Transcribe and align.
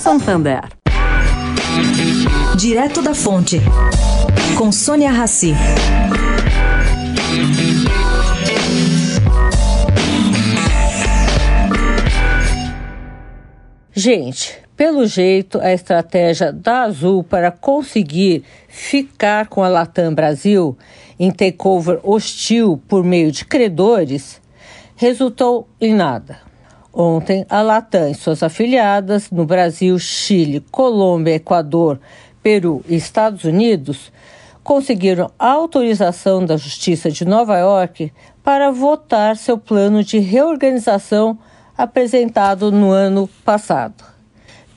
Santander. 0.00 0.62
Direto 2.56 3.02
da 3.02 3.14
Fonte, 3.14 3.60
com 4.56 4.72
Sônia 4.72 5.10
Rassi. 5.10 5.54
Gente, 13.92 14.58
pelo 14.74 15.06
jeito, 15.06 15.60
a 15.60 15.70
estratégia 15.70 16.50
da 16.50 16.84
Azul 16.84 17.22
para 17.22 17.50
conseguir 17.50 18.42
ficar 18.68 19.48
com 19.48 19.62
a 19.62 19.68
Latam 19.68 20.14
Brasil 20.14 20.78
em 21.18 21.30
takeover 21.30 22.00
hostil 22.02 22.82
por 22.88 23.04
meio 23.04 23.30
de 23.30 23.44
credores 23.44 24.40
resultou 24.96 25.68
em 25.78 25.94
nada. 25.94 26.49
Ontem, 26.92 27.46
a 27.48 27.62
Latam 27.62 28.10
e 28.10 28.14
suas 28.14 28.42
afiliadas 28.42 29.30
no 29.30 29.44
Brasil, 29.44 29.98
Chile, 29.98 30.64
Colômbia, 30.70 31.34
Equador, 31.34 32.00
Peru 32.42 32.84
e 32.88 32.96
Estados 32.96 33.44
Unidos 33.44 34.12
conseguiram 34.62 35.30
autorização 35.38 36.44
da 36.44 36.56
Justiça 36.56 37.10
de 37.10 37.24
Nova 37.24 37.56
York 37.58 38.12
para 38.42 38.70
votar 38.70 39.36
seu 39.36 39.56
plano 39.56 40.02
de 40.02 40.18
reorganização 40.18 41.38
apresentado 41.76 42.70
no 42.70 42.90
ano 42.90 43.28
passado. 43.44 44.04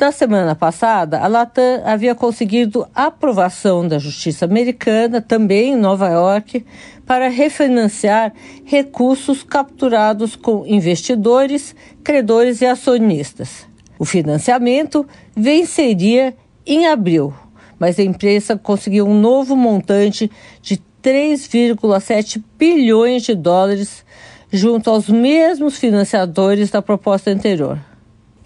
Na 0.00 0.12
semana 0.12 0.54
passada, 0.54 1.18
a 1.18 1.26
Latam 1.26 1.82
havia 1.84 2.14
conseguido 2.14 2.86
aprovação 2.94 3.86
da 3.86 3.98
Justiça 3.98 4.44
Americana, 4.44 5.20
também 5.20 5.72
em 5.72 5.76
Nova 5.76 6.08
York, 6.08 6.64
para 7.04 7.28
refinanciar 7.28 8.32
recursos 8.64 9.42
capturados 9.42 10.36
com 10.36 10.64
investidores, 10.64 11.74
credores 12.04 12.60
e 12.60 12.66
acionistas. 12.66 13.66
O 13.98 14.04
financiamento 14.04 15.04
venceria 15.36 16.32
em 16.64 16.86
abril, 16.86 17.34
mas 17.76 17.98
a 17.98 18.02
empresa 18.04 18.56
conseguiu 18.56 19.04
um 19.04 19.18
novo 19.18 19.56
montante 19.56 20.30
de 20.62 20.80
3,7 21.02 22.40
bilhões 22.56 23.24
de 23.24 23.34
dólares 23.34 24.04
junto 24.52 24.90
aos 24.90 25.08
mesmos 25.08 25.76
financiadores 25.76 26.70
da 26.70 26.80
proposta 26.80 27.32
anterior. 27.32 27.87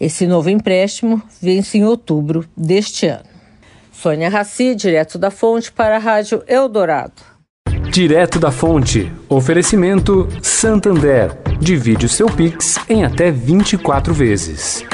Esse 0.03 0.27
novo 0.27 0.51
empréstimo 0.51 1.23
vence 1.41 1.79
em 1.79 1.85
outubro 1.85 2.45
deste 2.57 3.07
ano. 3.07 3.23
Sônia 3.93 4.29
Raci, 4.29 4.75
direto 4.75 5.17
da 5.17 5.31
Fonte, 5.31 5.71
para 5.71 5.95
a 5.95 5.99
Rádio 6.01 6.43
Eldorado. 6.49 7.23
Direto 7.89 8.41
da 8.41 8.51
Fonte. 8.51 9.13
Oferecimento 9.29 10.29
Santander. 10.43 11.39
Divide 11.61 12.07
o 12.07 12.09
seu 12.09 12.27
Pix 12.27 12.81
em 12.89 13.05
até 13.05 13.31
24 13.31 14.13
vezes. 14.13 14.85